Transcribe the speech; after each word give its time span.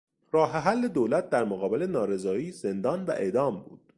راه 0.31 0.51
حل 0.51 0.87
دولت 0.87 1.29
در 1.29 1.43
مقابل 1.45 1.83
نارضایی 1.83 2.51
زندان 2.51 3.05
و 3.05 3.11
اعدام 3.11 3.59
بود. 3.63 3.79